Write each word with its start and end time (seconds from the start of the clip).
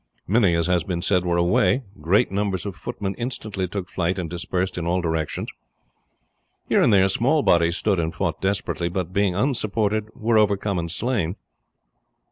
Many, 0.27 0.55
as 0.55 0.65
has 0.65 0.83
been 0.83 1.03
said, 1.03 1.25
were 1.27 1.37
away; 1.37 1.83
great 2.01 2.31
numbers 2.31 2.65
of 2.65 2.75
footmen 2.75 3.13
instantly 3.19 3.67
took 3.67 3.87
flight 3.87 4.17
and 4.17 4.27
dispersed 4.27 4.79
in 4.79 4.87
all 4.87 4.99
directions. 4.99 5.49
Here 6.67 6.81
and 6.81 6.91
there 6.91 7.07
small 7.07 7.43
bodies 7.43 7.77
stood 7.77 7.99
and 7.99 8.11
fought 8.11 8.41
desperately, 8.41 8.89
but 8.89 9.13
being 9.13 9.35
unsupported 9.35 10.09
were 10.15 10.39
overcome 10.39 10.79
and 10.79 10.89
slain. 10.89 11.35